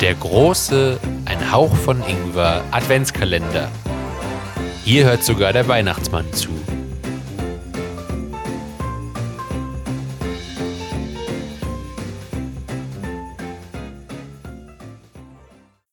Der 0.00 0.14
große, 0.16 1.00
ein 1.24 1.50
Hauch 1.50 1.74
von 1.74 2.02
Ingwer 2.06 2.62
Adventskalender. 2.72 3.70
Hier 4.84 5.06
hört 5.06 5.24
sogar 5.24 5.54
der 5.54 5.66
Weihnachtsmann 5.66 6.30
zu. 6.34 6.50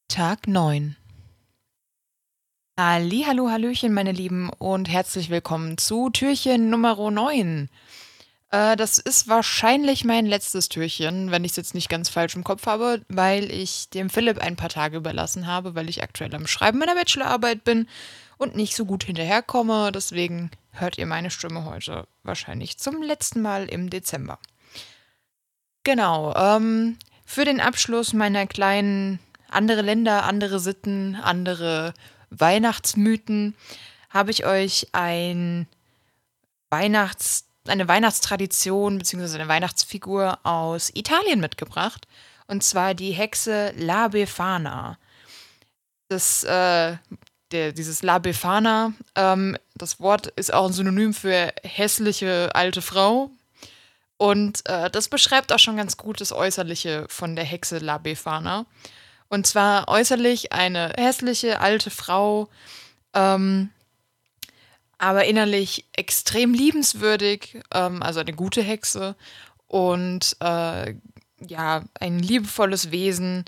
Tag 0.10 0.46
9 0.46 0.98
Hallo, 2.80 3.50
Hallöchen, 3.50 3.94
meine 3.94 4.14
Lieben, 4.14 4.50
und 4.58 4.88
herzlich 4.88 5.30
willkommen 5.30 5.78
zu 5.78 6.10
Türchen 6.10 6.70
Nummer 6.70 6.96
9. 7.12 7.70
Äh, 8.50 8.76
das 8.78 8.98
ist 8.98 9.28
wahrscheinlich 9.28 10.06
mein 10.06 10.26
letztes 10.26 10.70
Türchen, 10.70 11.32
wenn 11.32 11.44
ich 11.44 11.52
es 11.52 11.58
jetzt 11.58 11.76
nicht 11.76 11.90
ganz 11.90 12.08
falsch 12.08 12.34
im 12.36 12.46
Kopf 12.46 12.66
habe, 12.68 13.02
weil 13.10 13.52
ich 13.52 13.90
dem 13.90 14.10
Philipp 14.10 14.40
ein 14.40 14.56
paar 14.56 14.70
Tage 14.70 14.96
überlassen 14.98 15.48
habe, 15.48 15.76
weil 15.76 15.90
ich 15.90 16.02
aktuell 16.02 16.34
am 16.34 16.48
Schreiben 16.48 16.80
meiner 16.80 16.96
Bachelorarbeit 16.96 17.66
bin 17.66 17.90
und 18.38 18.56
nicht 18.56 18.74
so 18.76 18.86
gut 18.86 19.04
hinterherkomme. 19.04 19.92
Deswegen 19.92 20.50
hört 20.72 20.98
ihr 20.98 21.06
meine 21.06 21.30
Stimme 21.30 21.66
heute 21.66 22.08
wahrscheinlich 22.24 22.78
zum 22.78 23.04
letzten 23.04 23.42
Mal 23.42 23.68
im 23.68 23.90
Dezember. 23.90 24.40
Genau, 25.84 26.34
ähm, 26.36 26.98
für 27.26 27.44
den 27.44 27.60
Abschluss 27.60 28.14
meiner 28.14 28.48
kleinen 28.48 29.20
andere 29.50 29.82
Länder, 29.82 30.24
andere 30.24 30.62
Sitten, 30.62 31.16
andere 31.16 31.94
Weihnachtsmythen 32.32 33.56
habe 34.10 34.32
ich 34.32 34.46
euch 34.46 34.88
ein 34.94 35.68
Weihnachts 36.70 37.46
eine 37.68 37.88
Weihnachtstradition 37.88 38.98
bzw. 38.98 39.36
eine 39.36 39.48
Weihnachtsfigur 39.48 40.40
aus 40.44 40.92
Italien 40.94 41.40
mitgebracht. 41.40 42.08
Und 42.48 42.64
zwar 42.64 42.94
die 42.94 43.12
Hexe 43.12 43.74
La 43.78 44.08
Befana. 44.08 44.98
Das, 46.10 46.44
äh, 46.44 46.98
der, 47.52 47.72
dieses 47.72 48.02
La 48.02 48.20
Befana, 48.20 48.94
ähm, 49.16 49.58
das 49.76 50.00
Wort 50.00 50.28
ist 50.28 50.54
auch 50.54 50.68
ein 50.68 50.74
Synonym 50.74 51.14
für 51.14 51.54
hässliche 51.64 52.50
alte 52.54 52.82
Frau. 52.82 53.30
Und 54.18 54.68
äh, 54.68 54.90
das 54.90 55.08
beschreibt 55.08 55.54
auch 55.54 55.60
schon 55.60 55.78
ganz 55.78 55.98
gut 55.98 56.20
das 56.20 56.32
Äußerliche 56.32 57.06
von 57.10 57.36
der 57.36 57.46
Hexe 57.46 57.78
La 57.78 57.98
Befana. 57.98 58.66
Und 59.32 59.48
zwar 59.48 59.88
äußerlich 59.88 60.52
eine 60.52 60.92
hässliche 60.98 61.62
alte 61.62 61.90
Frau, 61.90 62.50
ähm, 63.14 63.70
aber 64.98 65.24
innerlich 65.24 65.86
extrem 65.94 66.54
liebenswürdig, 66.54 67.62
ähm, 67.74 68.04
also 68.04 68.20
eine 68.20 68.34
gute 68.34 68.62
Hexe 68.62 69.16
und 69.68 70.36
äh, 70.42 70.96
ja, 71.48 71.84
ein 71.98 72.20
liebevolles 72.20 72.92
Wesen 72.92 73.46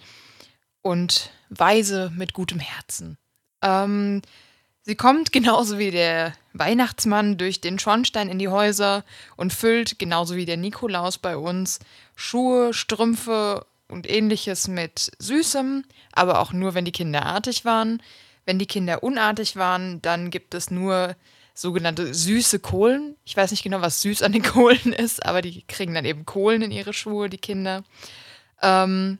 und 0.81 1.31
weise 1.49 2.13
mit 2.15 2.31
gutem 2.31 2.61
Herzen. 2.61 3.17
Ähm, 3.61 4.21
sie 4.83 4.95
kommt 4.95 5.31
genauso 5.33 5.79
wie 5.79 5.91
der 5.91 6.33
Weihnachtsmann 6.53 7.37
durch 7.37 7.59
den 7.59 7.77
Schornstein 7.77 8.29
in 8.29 8.39
die 8.39 8.47
Häuser 8.47 9.03
und 9.35 9.51
füllt, 9.51 9.99
genauso 9.99 10.37
wie 10.37 10.45
der 10.45 10.55
Nikolaus 10.55 11.17
bei 11.17 11.35
uns, 11.35 11.79
Schuhe, 12.15 12.73
Strümpfe 12.73 13.65
und 13.93 14.09
ähnliches 14.09 14.67
mit 14.67 15.11
Süßem, 15.19 15.85
aber 16.11 16.39
auch 16.39 16.51
nur, 16.51 16.73
wenn 16.73 16.85
die 16.85 16.91
Kinder 16.91 17.25
artig 17.25 17.63
waren. 17.63 18.01
Wenn 18.45 18.59
die 18.59 18.65
Kinder 18.65 19.03
unartig 19.03 19.55
waren, 19.55 20.01
dann 20.01 20.29
gibt 20.29 20.53
es 20.53 20.69
nur 20.69 21.15
sogenannte 21.53 22.13
süße 22.13 22.59
Kohlen. 22.59 23.15
Ich 23.23 23.37
weiß 23.37 23.51
nicht 23.51 23.63
genau, 23.63 23.81
was 23.81 24.01
süß 24.01 24.21
an 24.21 24.31
den 24.31 24.43
Kohlen 24.43 24.91
ist, 24.91 25.25
aber 25.25 25.41
die 25.41 25.63
kriegen 25.67 25.93
dann 25.93 26.05
eben 26.05 26.25
Kohlen 26.25 26.61
in 26.61 26.71
ihre 26.71 26.93
Schuhe, 26.93 27.29
die 27.29 27.37
Kinder. 27.37 27.83
Ähm, 28.61 29.19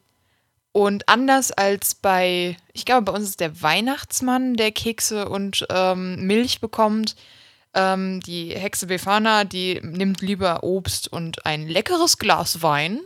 und 0.72 1.08
anders 1.08 1.52
als 1.52 1.94
bei, 1.94 2.58
ich 2.74 2.86
glaube, 2.86 3.04
bei 3.04 3.12
uns 3.14 3.30
ist 3.30 3.40
der 3.40 3.62
Weihnachtsmann, 3.62 4.56
der 4.56 4.72
Kekse 4.72 5.30
und 5.30 5.66
ähm, 5.70 6.26
Milch 6.26 6.62
bekommt. 6.62 7.16
Ähm, 7.76 8.22
die 8.22 8.50
Hexe 8.50 8.88
Befana, 8.88 9.44
die 9.44 9.80
nimmt 9.84 10.22
lieber 10.22 10.64
Obst 10.64 11.08
und 11.08 11.46
ein 11.46 11.68
leckeres 11.68 12.18
Glas 12.18 12.64
Wein. 12.64 13.00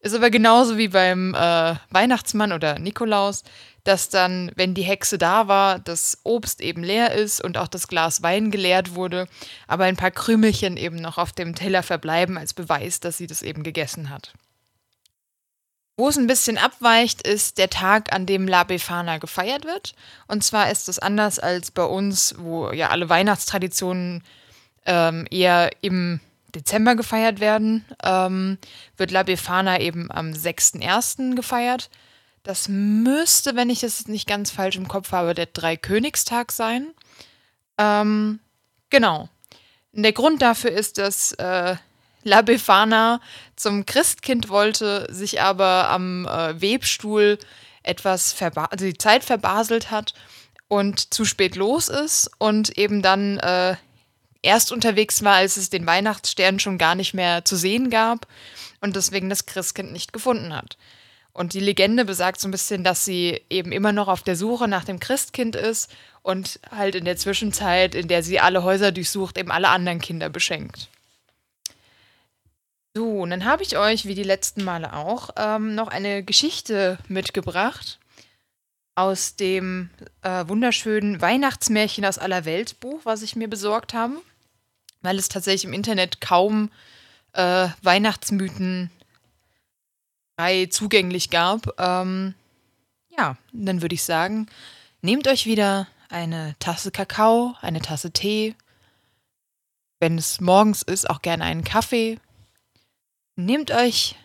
Ist 0.00 0.14
aber 0.14 0.30
genauso 0.30 0.78
wie 0.78 0.88
beim 0.88 1.34
äh, 1.34 1.74
Weihnachtsmann 1.90 2.52
oder 2.52 2.78
Nikolaus, 2.78 3.42
dass 3.82 4.10
dann, 4.10 4.52
wenn 4.54 4.74
die 4.74 4.82
Hexe 4.82 5.18
da 5.18 5.48
war, 5.48 5.78
das 5.78 6.18
Obst 6.22 6.60
eben 6.60 6.84
leer 6.84 7.12
ist 7.12 7.42
und 7.42 7.58
auch 7.58 7.68
das 7.68 7.88
Glas 7.88 8.22
Wein 8.22 8.50
geleert 8.50 8.94
wurde, 8.94 9.26
aber 9.66 9.84
ein 9.84 9.96
paar 9.96 10.10
Krümelchen 10.10 10.76
eben 10.76 10.96
noch 10.96 11.18
auf 11.18 11.32
dem 11.32 11.54
Teller 11.54 11.82
verbleiben 11.82 12.38
als 12.38 12.54
Beweis, 12.54 13.00
dass 13.00 13.16
sie 13.18 13.26
das 13.26 13.42
eben 13.42 13.62
gegessen 13.62 14.10
hat. 14.10 14.34
Wo 15.96 16.08
es 16.08 16.16
ein 16.16 16.28
bisschen 16.28 16.58
abweicht, 16.58 17.26
ist 17.26 17.58
der 17.58 17.70
Tag, 17.70 18.12
an 18.12 18.24
dem 18.24 18.46
La 18.46 18.62
Befana 18.62 19.18
gefeiert 19.18 19.64
wird. 19.64 19.94
Und 20.28 20.44
zwar 20.44 20.70
ist 20.70 20.88
es 20.88 21.00
anders 21.00 21.40
als 21.40 21.72
bei 21.72 21.82
uns, 21.82 22.36
wo 22.38 22.70
ja 22.70 22.90
alle 22.90 23.08
Weihnachtstraditionen 23.08 24.22
ähm, 24.86 25.26
eher 25.28 25.70
im 25.80 26.20
Dezember 26.54 26.94
gefeiert 26.94 27.40
werden, 27.40 27.84
ähm, 28.02 28.58
wird 28.96 29.10
La 29.10 29.22
Befana 29.22 29.80
eben 29.80 30.10
am 30.10 30.32
6.1. 30.32 31.34
gefeiert. 31.34 31.90
Das 32.42 32.68
müsste, 32.68 33.56
wenn 33.56 33.68
ich 33.68 33.82
es 33.82 34.08
nicht 34.08 34.26
ganz 34.26 34.50
falsch 34.50 34.76
im 34.76 34.88
Kopf 34.88 35.12
habe, 35.12 35.34
der 35.34 35.46
Dreikönigstag 35.46 36.52
sein. 36.52 36.94
Ähm, 37.76 38.40
genau. 38.90 39.28
Der 39.92 40.12
Grund 40.12 40.40
dafür 40.40 40.70
ist, 40.70 40.98
dass 40.98 41.32
äh, 41.32 41.76
La 42.24 42.42
Befana 42.42 43.20
zum 43.56 43.86
Christkind 43.86 44.48
wollte, 44.48 45.06
sich 45.10 45.40
aber 45.40 45.88
am 45.88 46.26
äh, 46.26 46.60
Webstuhl 46.60 47.38
etwas 47.82 48.34
also 48.40 48.84
die 48.84 48.98
Zeit 48.98 49.24
verbaselt 49.24 49.90
hat 49.90 50.14
und 50.68 51.12
zu 51.12 51.24
spät 51.24 51.56
los 51.56 51.88
ist 51.88 52.30
und 52.38 52.76
eben 52.76 53.02
dann 53.02 53.38
äh, 53.38 53.76
erst 54.42 54.72
unterwegs 54.72 55.22
war, 55.22 55.36
als 55.36 55.56
es 55.56 55.70
den 55.70 55.86
Weihnachtsstern 55.86 56.58
schon 56.58 56.78
gar 56.78 56.94
nicht 56.94 57.14
mehr 57.14 57.44
zu 57.44 57.56
sehen 57.56 57.90
gab 57.90 58.26
und 58.80 58.96
deswegen 58.96 59.28
das 59.28 59.46
Christkind 59.46 59.92
nicht 59.92 60.12
gefunden 60.12 60.54
hat. 60.54 60.76
Und 61.32 61.54
die 61.54 61.60
Legende 61.60 62.04
besagt 62.04 62.40
so 62.40 62.48
ein 62.48 62.52
bisschen, 62.52 62.82
dass 62.82 63.04
sie 63.04 63.40
eben 63.48 63.70
immer 63.70 63.92
noch 63.92 64.08
auf 64.08 64.22
der 64.22 64.34
Suche 64.34 64.66
nach 64.66 64.84
dem 64.84 64.98
Christkind 64.98 65.54
ist 65.54 65.90
und 66.22 66.58
halt 66.70 66.94
in 66.94 67.04
der 67.04 67.16
Zwischenzeit, 67.16 67.94
in 67.94 68.08
der 68.08 68.22
sie 68.22 68.40
alle 68.40 68.64
Häuser 68.64 68.90
durchsucht, 68.90 69.38
eben 69.38 69.52
alle 69.52 69.68
anderen 69.68 70.00
Kinder 70.00 70.30
beschenkt. 70.30 70.88
So, 72.94 73.20
und 73.20 73.30
dann 73.30 73.44
habe 73.44 73.62
ich 73.62 73.78
euch, 73.78 74.06
wie 74.06 74.16
die 74.16 74.24
letzten 74.24 74.64
Male 74.64 74.94
auch, 74.94 75.30
ähm, 75.36 75.76
noch 75.76 75.88
eine 75.88 76.24
Geschichte 76.24 76.98
mitgebracht 77.06 77.98
aus 78.98 79.36
dem 79.36 79.90
äh, 80.22 80.48
wunderschönen 80.48 81.20
Weihnachtsmärchen 81.20 82.04
aus 82.04 82.18
aller 82.18 82.44
Welt 82.44 82.80
Buch, 82.80 83.02
was 83.04 83.22
ich 83.22 83.36
mir 83.36 83.46
besorgt 83.46 83.94
habe, 83.94 84.20
weil 85.02 85.16
es 85.20 85.28
tatsächlich 85.28 85.66
im 85.66 85.72
Internet 85.72 86.20
kaum 86.20 86.72
äh, 87.32 87.68
Weihnachtsmythen 87.82 88.90
frei 90.34 90.66
zugänglich 90.66 91.30
gab. 91.30 91.78
Ähm, 91.78 92.34
ja, 93.16 93.36
dann 93.52 93.82
würde 93.82 93.94
ich 93.94 94.02
sagen, 94.02 94.48
nehmt 95.00 95.28
euch 95.28 95.46
wieder 95.46 95.86
eine 96.08 96.56
Tasse 96.58 96.90
Kakao, 96.90 97.54
eine 97.60 97.80
Tasse 97.80 98.10
Tee, 98.10 98.56
wenn 100.00 100.18
es 100.18 100.40
morgens 100.40 100.82
ist, 100.82 101.08
auch 101.08 101.22
gerne 101.22 101.44
einen 101.44 101.62
Kaffee. 101.62 102.18
Nehmt 103.36 103.70
euch 103.70 104.16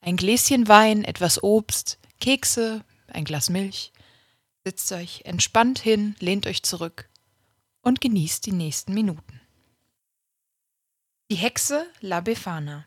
ein 0.00 0.16
Gläschen 0.16 0.68
Wein, 0.68 1.02
etwas 1.02 1.42
Obst, 1.42 1.98
Kekse, 2.20 2.84
ein 3.08 3.24
Glas 3.24 3.50
Milch 3.50 3.90
Sitzt 4.66 4.90
euch 4.92 5.20
entspannt 5.26 5.78
hin, 5.78 6.16
lehnt 6.20 6.46
euch 6.46 6.62
zurück 6.62 7.10
und 7.82 8.00
genießt 8.00 8.46
die 8.46 8.52
nächsten 8.52 8.94
Minuten. 8.94 9.42
Die 11.30 11.34
Hexe 11.34 11.86
La 12.00 12.22
Befana. 12.22 12.86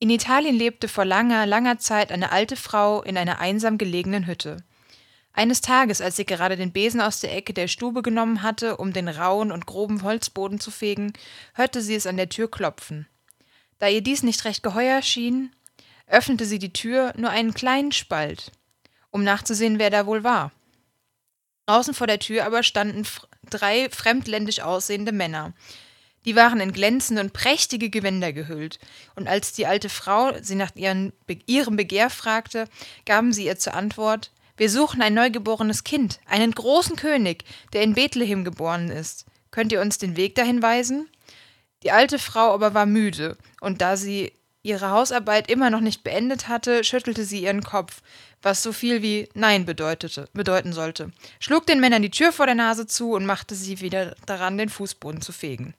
In 0.00 0.10
Italien 0.10 0.54
lebte 0.54 0.88
vor 0.88 1.06
langer, 1.06 1.46
langer 1.46 1.78
Zeit 1.78 2.12
eine 2.12 2.30
alte 2.30 2.56
Frau 2.56 3.02
in 3.02 3.16
einer 3.16 3.38
einsam 3.38 3.78
gelegenen 3.78 4.26
Hütte. 4.26 4.58
Eines 5.32 5.62
Tages, 5.62 6.02
als 6.02 6.16
sie 6.16 6.26
gerade 6.26 6.58
den 6.58 6.72
Besen 6.72 7.00
aus 7.00 7.20
der 7.20 7.34
Ecke 7.34 7.54
der 7.54 7.68
Stube 7.68 8.02
genommen 8.02 8.42
hatte, 8.42 8.76
um 8.76 8.92
den 8.92 9.08
rauen 9.08 9.50
und 9.50 9.64
groben 9.64 10.02
Holzboden 10.02 10.60
zu 10.60 10.70
fegen, 10.70 11.14
hörte 11.54 11.80
sie 11.80 11.94
es 11.94 12.06
an 12.06 12.18
der 12.18 12.28
Tür 12.28 12.50
klopfen. 12.50 13.06
Da 13.78 13.88
ihr 13.88 14.02
dies 14.02 14.22
nicht 14.22 14.44
recht 14.44 14.62
geheuer 14.62 15.00
schien, 15.00 15.56
öffnete 16.06 16.44
sie 16.44 16.58
die 16.58 16.74
Tür 16.74 17.14
nur 17.16 17.30
einen 17.30 17.54
kleinen 17.54 17.92
Spalt, 17.92 18.52
um 19.10 19.24
nachzusehen, 19.24 19.78
wer 19.78 19.88
da 19.88 20.04
wohl 20.04 20.22
war. 20.22 20.52
Draußen 21.66 21.94
vor 21.94 22.06
der 22.06 22.18
Tür 22.18 22.44
aber 22.44 22.62
standen 22.62 23.06
drei 23.48 23.88
fremdländisch 23.90 24.60
aussehende 24.60 25.12
Männer. 25.12 25.52
Die 26.24 26.36
waren 26.36 26.60
in 26.60 26.72
glänzende 26.72 27.22
und 27.22 27.32
prächtige 27.32 27.90
Gewänder 27.90 28.32
gehüllt, 28.32 28.78
und 29.16 29.28
als 29.28 29.52
die 29.52 29.66
alte 29.66 29.88
Frau 29.88 30.32
sie 30.40 30.54
nach 30.54 30.74
ihren, 30.76 31.12
ihrem 31.46 31.76
Begehr 31.76 32.10
fragte, 32.10 32.66
gaben 33.04 33.32
sie 33.32 33.46
ihr 33.46 33.58
zur 33.58 33.74
Antwort 33.74 34.30
Wir 34.56 34.70
suchen 34.70 35.02
ein 35.02 35.14
neugeborenes 35.14 35.82
Kind, 35.82 36.20
einen 36.26 36.52
großen 36.52 36.96
König, 36.96 37.44
der 37.72 37.82
in 37.82 37.94
Bethlehem 37.94 38.44
geboren 38.44 38.90
ist. 38.90 39.26
Könnt 39.50 39.72
ihr 39.72 39.80
uns 39.80 39.98
den 39.98 40.16
Weg 40.16 40.34
dahin 40.34 40.62
weisen? 40.62 41.08
Die 41.82 41.90
alte 41.90 42.18
Frau 42.18 42.52
aber 42.52 42.74
war 42.74 42.86
müde, 42.86 43.36
und 43.60 43.80
da 43.80 43.96
sie 43.96 44.32
ihre 44.62 44.90
Hausarbeit 44.90 45.50
immer 45.50 45.70
noch 45.70 45.80
nicht 45.80 46.04
beendet 46.04 46.48
hatte, 46.48 46.84
schüttelte 46.84 47.24
sie 47.24 47.42
ihren 47.42 47.64
Kopf, 47.64 48.00
was 48.42 48.62
so 48.62 48.72
viel 48.72 49.02
wie 49.02 49.28
Nein 49.34 49.64
bedeutete, 49.64 50.28
bedeuten 50.32 50.72
sollte, 50.72 51.12
schlug 51.40 51.66
den 51.66 51.80
Männern 51.80 52.02
die 52.02 52.10
Tür 52.10 52.32
vor 52.32 52.46
der 52.46 52.54
Nase 52.54 52.86
zu 52.86 53.12
und 53.12 53.26
machte 53.26 53.54
sie 53.54 53.80
wieder 53.80 54.14
daran, 54.26 54.58
den 54.58 54.68
Fußboden 54.68 55.22
zu 55.22 55.32
fegen. 55.32 55.74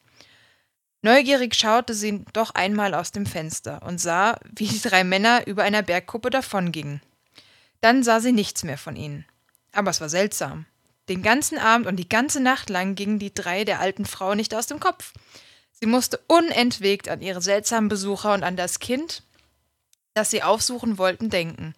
Neugierig 1.02 1.54
schaute 1.56 1.94
sie 1.94 2.24
doch 2.32 2.52
einmal 2.56 2.94
aus 2.94 3.12
dem 3.12 3.26
Fenster 3.26 3.82
und 3.84 4.00
sah, 4.00 4.40
wie 4.56 4.68
die 4.68 4.82
drei 4.82 5.04
Männer 5.04 5.46
über 5.48 5.64
einer 5.64 5.82
Bergkuppe 5.82 6.30
davongingen. 6.30 7.02
Dann 7.82 8.04
sah 8.04 8.22
sie 8.22 8.32
nichts 8.32 8.64
mehr 8.64 8.78
von 8.78 8.96
ihnen. 8.96 9.26
Aber 9.74 9.92
es 9.92 10.00
war 10.00 10.08
seltsam. 10.08 10.66
Den 11.10 11.22
ganzen 11.22 11.58
Abend 11.58 11.88
und 11.88 11.98
die 11.98 12.08
ganze 12.08 12.40
Nacht 12.40 12.70
lang 12.70 12.96
gingen 12.96 13.20
die 13.20 13.34
drei 13.34 13.66
der 13.66 13.82
alten 13.82 14.06
Frau 14.06 14.36
nicht 14.36 14.56
aus 14.56 14.68
dem 14.68 14.80
Kopf. 14.80 15.12
Sie 15.74 15.86
musste 15.86 16.22
unentwegt 16.28 17.10
an 17.10 17.22
ihre 17.22 17.42
seltsamen 17.42 17.90
Besucher 17.90 18.34
und 18.34 18.44
an 18.44 18.56
das 18.56 18.80
Kind, 18.80 19.24
das 20.14 20.32
sie 20.32 20.42
aufsuchen 20.42 20.98
wollten, 20.98 21.30
denken. 21.30 21.76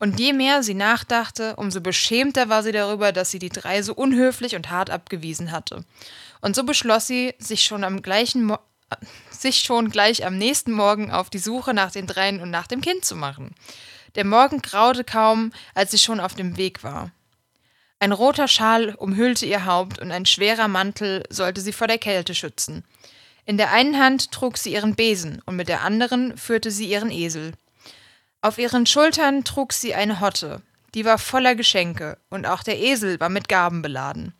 Und 0.00 0.18
je 0.18 0.32
mehr 0.32 0.62
sie 0.62 0.74
nachdachte, 0.74 1.54
umso 1.56 1.82
beschämter 1.82 2.48
war 2.48 2.62
sie 2.62 2.72
darüber, 2.72 3.12
dass 3.12 3.30
sie 3.30 3.38
die 3.38 3.50
drei 3.50 3.82
so 3.82 3.94
unhöflich 3.94 4.56
und 4.56 4.70
hart 4.70 4.88
abgewiesen 4.88 5.52
hatte. 5.52 5.84
Und 6.40 6.56
so 6.56 6.64
beschloss 6.64 7.06
sie, 7.06 7.34
sich 7.38 7.62
schon 7.62 7.84
am 7.84 8.02
gleichen 8.02 8.42
Mo 8.44 8.58
sich 9.30 9.60
schon 9.60 9.90
gleich 9.90 10.26
am 10.26 10.36
nächsten 10.36 10.72
Morgen 10.72 11.12
auf 11.12 11.30
die 11.30 11.38
Suche 11.38 11.74
nach 11.74 11.92
den 11.92 12.08
dreien 12.08 12.40
und 12.40 12.50
nach 12.50 12.66
dem 12.66 12.80
Kind 12.80 13.04
zu 13.04 13.14
machen. 13.14 13.54
Der 14.16 14.24
Morgen 14.24 14.62
graute 14.62 15.04
kaum, 15.04 15.52
als 15.74 15.92
sie 15.92 15.98
schon 15.98 16.18
auf 16.18 16.34
dem 16.34 16.56
Weg 16.56 16.82
war. 16.82 17.12
Ein 18.00 18.12
roter 18.12 18.48
Schal 18.48 18.94
umhüllte 18.94 19.46
ihr 19.46 19.66
Haupt 19.66 19.98
und 20.00 20.10
ein 20.10 20.26
schwerer 20.26 20.66
Mantel 20.66 21.22
sollte 21.28 21.60
sie 21.60 21.72
vor 21.72 21.86
der 21.86 21.98
Kälte 21.98 22.34
schützen. 22.34 22.84
In 23.44 23.58
der 23.58 23.70
einen 23.70 23.98
Hand 23.98 24.32
trug 24.32 24.56
sie 24.56 24.72
ihren 24.72 24.96
Besen 24.96 25.42
und 25.44 25.56
mit 25.56 25.68
der 25.68 25.82
anderen 25.82 26.36
führte 26.36 26.70
sie 26.70 26.86
ihren 26.86 27.10
Esel. 27.10 27.52
Auf 28.42 28.56
ihren 28.56 28.86
Schultern 28.86 29.44
trug 29.44 29.74
sie 29.74 29.94
eine 29.94 30.20
Hotte, 30.20 30.62
die 30.94 31.04
war 31.04 31.18
voller 31.18 31.54
Geschenke, 31.54 32.16
und 32.30 32.46
auch 32.46 32.62
der 32.62 32.78
Esel 32.78 33.20
war 33.20 33.28
mit 33.28 33.50
Gaben 33.50 33.82
beladen. 33.82 34.32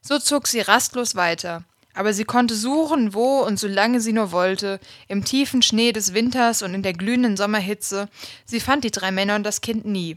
So 0.00 0.20
zog 0.20 0.46
sie 0.46 0.60
rastlos 0.60 1.16
weiter, 1.16 1.64
aber 1.92 2.12
sie 2.12 2.24
konnte 2.24 2.54
suchen, 2.54 3.12
wo 3.12 3.40
und 3.40 3.58
solange 3.58 4.00
sie 4.00 4.12
nur 4.12 4.30
wollte, 4.30 4.78
im 5.08 5.24
tiefen 5.24 5.62
Schnee 5.62 5.90
des 5.90 6.14
Winters 6.14 6.62
und 6.62 6.74
in 6.74 6.84
der 6.84 6.92
glühenden 6.92 7.36
Sommerhitze, 7.36 8.08
sie 8.44 8.60
fand 8.60 8.84
die 8.84 8.92
drei 8.92 9.10
Männer 9.10 9.34
und 9.34 9.42
das 9.42 9.60
Kind 9.60 9.84
nie. 9.84 10.16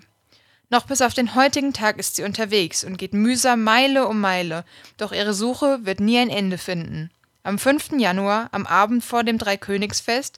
Noch 0.69 0.85
bis 0.85 1.01
auf 1.01 1.15
den 1.15 1.33
heutigen 1.33 1.73
Tag 1.73 1.97
ist 1.97 2.15
sie 2.15 2.23
unterwegs 2.23 2.83
und 2.83 2.97
geht 2.97 3.13
mühsam 3.13 3.63
Meile 3.63 4.07
um 4.07 4.21
Meile, 4.21 4.63
doch 4.97 5.11
ihre 5.11 5.33
Suche 5.33 5.79
wird 5.83 5.99
nie 5.99 6.19
ein 6.19 6.29
Ende 6.29 6.59
finden. 6.59 7.09
Am 7.45 7.59
5. 7.59 7.99
Januar, 7.99 8.47
am 8.53 8.65
Abend 8.65 9.03
vor 9.03 9.25
dem 9.25 9.37
Dreikönigsfest, 9.37 10.37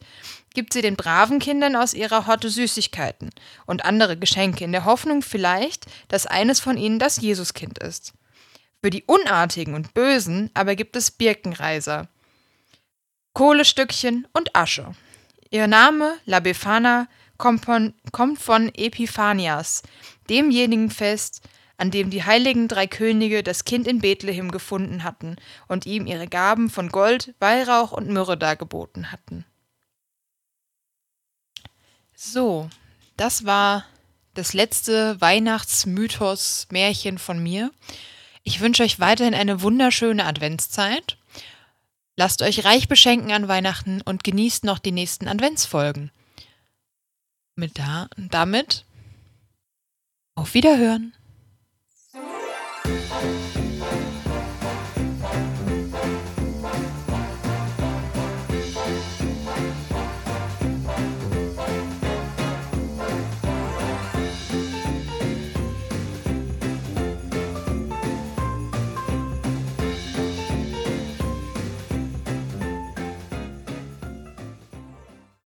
gibt 0.55 0.73
sie 0.73 0.81
den 0.81 0.95
braven 0.95 1.37
Kindern 1.37 1.75
aus 1.75 1.93
ihrer 1.93 2.25
Horte 2.25 2.49
Süßigkeiten 2.49 3.29
und 3.67 3.85
andere 3.85 4.17
Geschenke 4.17 4.63
in 4.63 4.71
der 4.71 4.85
Hoffnung 4.85 5.21
vielleicht, 5.21 5.85
dass 6.07 6.25
eines 6.25 6.59
von 6.59 6.77
ihnen 6.77 6.97
das 6.97 7.21
Jesuskind 7.21 7.77
ist. 7.77 8.13
Für 8.81 8.89
die 8.89 9.03
Unartigen 9.03 9.75
und 9.75 9.93
Bösen 9.93 10.49
aber 10.55 10.75
gibt 10.75 10.95
es 10.95 11.11
Birkenreiser, 11.11 12.07
Kohlestückchen 13.33 14.27
und 14.33 14.55
Asche. 14.55 14.95
Ihr 15.51 15.67
Name, 15.67 16.15
La 16.25 16.39
Befana, 16.39 17.07
kommt 17.37 17.65
von, 17.65 17.93
kommt 18.13 18.39
von 18.39 18.73
Epiphanias, 18.73 19.83
demjenigen 20.27 20.89
Fest, 20.89 21.41
an 21.77 21.91
dem 21.91 22.09
die 22.09 22.23
heiligen 22.23 22.67
drei 22.67 22.87
Könige 22.87 23.43
das 23.43 23.65
Kind 23.65 23.87
in 23.87 23.99
Bethlehem 23.99 24.51
gefunden 24.51 25.03
hatten 25.03 25.35
und 25.67 25.85
ihm 25.85 26.07
ihre 26.07 26.27
Gaben 26.27 26.69
von 26.69 26.89
Gold, 26.89 27.33
Weihrauch 27.39 27.91
und 27.91 28.09
Myrrhe 28.09 28.37
dargeboten 28.37 29.11
hatten. 29.11 29.45
So, 32.15 32.69
das 33.17 33.45
war 33.45 33.85
das 34.33 34.53
letzte 34.53 35.19
Weihnachtsmythos-Märchen 35.19 37.17
von 37.17 37.41
mir. 37.41 37.71
Ich 38.43 38.61
wünsche 38.61 38.83
euch 38.83 38.99
weiterhin 38.99 39.33
eine 39.33 39.61
wunderschöne 39.61 40.25
Adventszeit. 40.25 41.17
Lasst 42.15 42.41
euch 42.41 42.63
reich 42.63 42.87
beschenken 42.87 43.31
an 43.31 43.47
Weihnachten 43.47 44.01
und 44.01 44.23
genießt 44.23 44.63
noch 44.63 44.79
die 44.79 44.91
nächsten 44.91 45.27
Adventsfolgen. 45.27 46.11
Mit 47.55 47.77
da, 47.79 48.07
damit 48.17 48.85
auf 50.35 50.53
Wiederhören. 50.53 51.13
Bye. 53.25 53.54